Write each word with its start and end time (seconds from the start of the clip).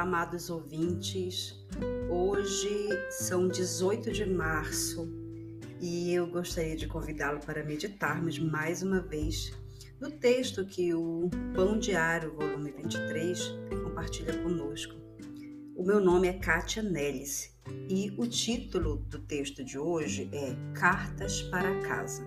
amados 0.00 0.48
ouvintes. 0.48 1.54
Hoje 2.08 2.88
são 3.10 3.48
18 3.48 4.10
de 4.10 4.24
março 4.24 5.08
e 5.80 6.12
eu 6.12 6.26
gostaria 6.26 6.76
de 6.76 6.86
convidá-lo 6.86 7.40
para 7.40 7.62
meditarmos 7.62 8.38
mais 8.38 8.82
uma 8.82 9.00
vez 9.00 9.52
no 10.00 10.10
texto 10.10 10.64
que 10.64 10.94
o 10.94 11.28
Pão 11.54 11.78
Diário, 11.78 12.34
volume 12.34 12.72
23, 12.72 13.54
compartilha 13.84 14.36
conosco. 14.42 14.94
O 15.76 15.84
meu 15.84 16.00
nome 16.00 16.26
é 16.26 16.32
Kátia 16.32 16.82
Nellis 16.82 17.54
e 17.88 18.14
o 18.18 18.26
título 18.26 18.96
do 19.08 19.18
texto 19.20 19.62
de 19.62 19.78
hoje 19.78 20.28
é 20.32 20.54
Cartas 20.78 21.42
para 21.42 21.80
Casa. 21.82 22.26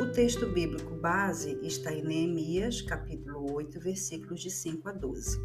O 0.00 0.06
texto 0.12 0.46
bíblico 0.46 0.94
base 0.94 1.58
está 1.62 1.92
em 1.92 2.02
Neemias, 2.02 2.80
capítulo 2.82 3.52
8, 3.52 3.80
versículos 3.80 4.40
de 4.40 4.50
5 4.50 4.88
a 4.88 4.92
12. 4.92 5.38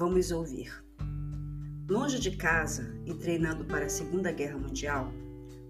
Vamos 0.00 0.30
ouvir. 0.30 0.72
Longe 1.86 2.18
de 2.18 2.30
casa 2.30 2.90
e 3.04 3.12
treinando 3.12 3.66
para 3.66 3.84
a 3.84 3.90
Segunda 3.90 4.32
Guerra 4.32 4.56
Mundial, 4.56 5.12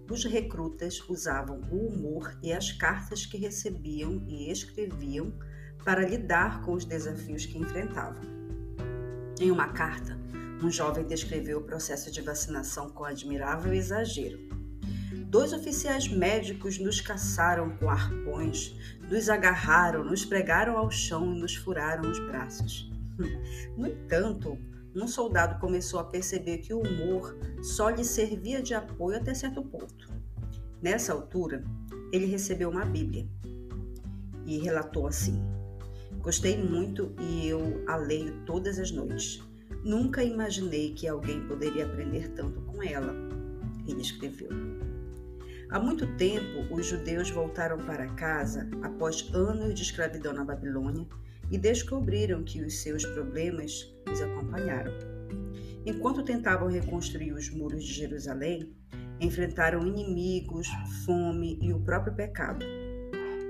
os 0.09 0.23
recrutas 0.23 1.03
usavam 1.09 1.59
o 1.69 1.87
humor 1.87 2.33
e 2.41 2.53
as 2.53 2.71
cartas 2.71 3.25
que 3.25 3.35
recebiam 3.35 4.25
e 4.29 4.49
escreviam 4.49 5.37
para 5.83 6.07
lidar 6.07 6.61
com 6.61 6.71
os 6.71 6.85
desafios 6.85 7.45
que 7.45 7.57
enfrentavam. 7.57 8.23
Em 9.37 9.51
uma 9.51 9.67
carta, 9.73 10.17
um 10.63 10.71
jovem 10.71 11.05
descreveu 11.05 11.57
o 11.57 11.65
processo 11.65 12.09
de 12.09 12.21
vacinação 12.21 12.89
com 12.89 13.03
admirável 13.03 13.73
exagero 13.73 14.39
Dois 15.31 15.53
oficiais 15.53 16.09
médicos 16.09 16.77
nos 16.77 16.99
caçaram 16.99 17.69
com 17.77 17.89
arpões, 17.89 18.75
nos 19.09 19.29
agarraram, 19.29 20.03
nos 20.03 20.25
pregaram 20.25 20.77
ao 20.77 20.91
chão 20.91 21.33
e 21.33 21.39
nos 21.39 21.55
furaram 21.55 22.09
os 22.09 22.19
braços. 22.27 22.90
No 23.77 23.87
entanto, 23.87 24.57
um 24.95 25.07
soldado 25.07 25.59
começou 25.59 25.99
a 25.99 26.03
perceber 26.03 26.57
que 26.57 26.73
o 26.73 26.81
humor 26.81 27.37
só 27.61 27.89
lhe 27.89 28.03
servia 28.03 28.61
de 28.61 28.73
apoio 28.73 29.17
até 29.17 29.33
certo 29.33 29.63
ponto. 29.63 30.09
Nessa 30.81 31.13
altura, 31.13 31.63
ele 32.11 32.25
recebeu 32.25 32.69
uma 32.69 32.85
Bíblia 32.85 33.27
e 34.45 34.57
relatou 34.57 35.07
assim: 35.07 35.41
Gostei 36.19 36.61
muito 36.61 37.13
e 37.19 37.47
eu 37.47 37.83
a 37.87 37.95
leio 37.95 38.43
todas 38.45 38.77
as 38.77 38.91
noites. 38.91 39.41
Nunca 39.83 40.23
imaginei 40.23 40.93
que 40.93 41.07
alguém 41.07 41.41
poderia 41.47 41.85
aprender 41.85 42.29
tanto 42.29 42.61
com 42.61 42.83
ela. 42.83 43.13
Ele 43.87 44.01
escreveu. 44.01 44.49
Há 45.69 45.79
muito 45.79 46.05
tempo, 46.17 46.67
os 46.69 46.85
judeus 46.85 47.29
voltaram 47.29 47.77
para 47.77 48.05
casa 48.09 48.69
após 48.83 49.31
anos 49.33 49.73
de 49.73 49.83
escravidão 49.83 50.33
na 50.33 50.43
Babilônia 50.43 51.07
e 51.51 51.57
descobriram 51.57 52.43
que 52.43 52.61
os 52.61 52.81
seus 52.81 53.05
problemas 53.05 53.93
os 54.11 54.21
acompanharam. 54.21 54.91
Enquanto 55.85 56.23
tentavam 56.23 56.69
reconstruir 56.69 57.33
os 57.33 57.49
muros 57.49 57.83
de 57.83 57.93
Jerusalém, 57.93 58.73
enfrentaram 59.19 59.85
inimigos, 59.85 60.67
fome 61.05 61.59
e 61.61 61.73
o 61.73 61.79
próprio 61.79 62.15
pecado. 62.15 62.65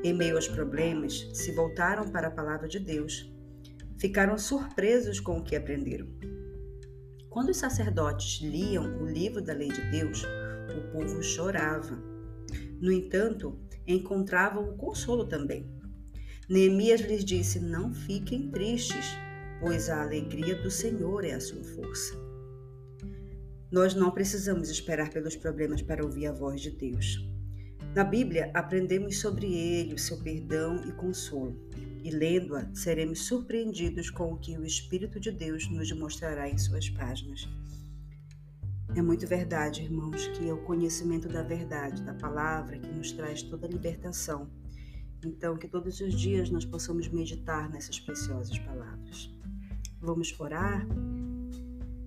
Em 0.04 0.14
meio 0.14 0.36
aos 0.36 0.48
problemas, 0.48 1.30
se 1.34 1.52
voltaram 1.52 2.10
para 2.10 2.28
a 2.28 2.32
palavra 2.32 2.68
de 2.68 2.80
Deus. 2.80 3.32
Ficaram 3.98 4.38
surpresos 4.38 5.20
com 5.20 5.38
o 5.38 5.44
que 5.44 5.56
aprenderam. 5.56 6.08
Quando 7.30 7.50
os 7.50 7.58
sacerdotes 7.58 8.42
liam 8.42 9.02
o 9.02 9.06
livro 9.06 9.42
da 9.42 9.54
lei 9.54 9.70
de 9.70 9.82
Deus, 9.92 10.24
o 10.76 10.92
povo 10.92 11.22
chorava 11.22 12.12
no 12.82 12.92
entanto, 12.92 13.60
encontravam 13.88 14.68
o 14.68 14.76
consolo 14.76 15.28
também. 15.28 15.70
Neemias 16.52 17.00
lhes 17.00 17.24
disse: 17.24 17.62
Não 17.62 17.94
fiquem 17.94 18.52
tristes, 18.52 19.06
pois 19.62 19.90
a 19.90 20.02
alegria 20.02 20.62
do 20.62 20.70
Senhor 20.70 21.24
é 21.24 21.32
a 21.32 21.40
sua 21.40 21.64
força. 21.64 22.14
Nós 23.72 23.96
não 23.96 24.12
precisamos 24.12 24.70
esperar 24.70 25.10
pelos 25.12 25.38
problemas 25.38 25.82
para 25.82 26.04
ouvir 26.04 26.28
a 26.28 26.34
voz 26.34 26.60
de 26.60 26.72
Deus. 26.72 27.26
Na 27.96 28.04
Bíblia, 28.04 28.52
aprendemos 28.54 29.22
sobre 29.22 29.48
ele, 29.54 29.94
o 29.94 29.98
seu 29.98 30.22
perdão 30.22 30.76
e 30.86 30.92
consolo. 30.92 31.56
E 32.04 32.12
lendo-a, 32.12 32.70
seremos 32.76 33.28
surpreendidos 33.28 34.10
com 34.10 34.34
o 34.34 34.38
que 34.38 34.58
o 34.58 34.66
Espírito 34.66 35.22
de 35.22 35.32
Deus 35.32 35.70
nos 35.72 35.90
mostrará 35.94 36.50
em 36.50 36.58
suas 36.58 36.90
páginas. 36.90 37.48
É 38.94 39.02
muito 39.02 39.26
verdade, 39.26 39.84
irmãos, 39.84 40.28
que 40.28 40.50
é 40.50 40.54
o 40.54 40.66
conhecimento 40.66 41.30
da 41.30 41.44
verdade, 41.44 42.04
da 42.04 42.14
palavra, 42.14 42.78
que 42.78 42.92
nos 42.92 43.14
traz 43.14 43.42
toda 43.42 43.66
a 43.66 43.70
libertação. 43.70 44.52
Então, 45.24 45.58
que 45.58 45.68
todos 45.68 46.00
os 46.00 46.14
dias 46.14 46.50
nós 46.50 46.66
possamos 46.66 47.08
meditar 47.08 47.70
nessas 47.70 48.00
preciosas 48.00 48.58
palavras. 48.60 49.32
Vamos 50.00 50.34
orar? 50.40 50.86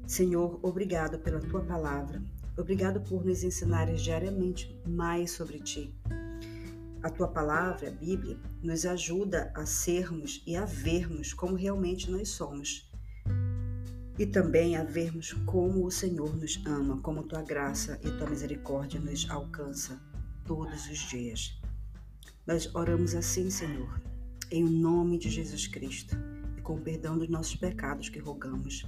Senhor, 0.07 0.59
obrigado 0.63 1.19
pela 1.19 1.41
tua 1.41 1.63
palavra. 1.63 2.23
Obrigado 2.57 3.01
por 3.01 3.25
nos 3.25 3.43
ensinares 3.43 4.03
diariamente 4.03 4.81
mais 4.87 5.33
sobre 5.33 5.59
ti. 5.61 5.95
A 7.03 7.11
tua 7.11 7.29
palavra, 7.29 7.89
a 7.89 7.93
Bíblia, 7.93 8.39
nos 8.63 8.87
ajuda 8.87 9.53
a 9.55 9.67
sermos 9.67 10.43
e 10.47 10.57
a 10.57 10.65
vermos 10.65 11.33
como 11.33 11.55
realmente 11.55 12.11
nós 12.11 12.31
somos 12.31 12.91
e 14.19 14.25
também 14.25 14.77
a 14.77 14.85
vermos 14.85 15.33
como 15.45 15.85
o 15.85 15.91
Senhor 15.91 16.37
nos 16.37 16.61
ama, 16.65 17.01
como 17.01 17.25
tua 17.25 17.43
graça 17.43 17.99
e 18.03 18.11
tua 18.13 18.29
misericórdia 18.29 19.01
nos 19.01 19.29
alcança 19.29 20.01
todos 20.45 20.89
os 20.89 20.99
dias. 20.99 21.61
Nós 22.47 22.73
oramos 22.75 23.15
assim, 23.15 23.49
Senhor, 23.51 24.01
em 24.51 24.63
nome 24.63 25.19
de 25.19 25.31
Jesus 25.31 25.67
Cristo 25.67 26.15
e 26.59 26.61
com 26.61 26.75
o 26.75 26.81
perdão 26.81 27.17
dos 27.17 27.29
nossos 27.29 27.57
pecados 27.57 28.09
que 28.09 28.19
rogamos. 28.19 28.85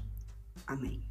Amém. 0.66 1.02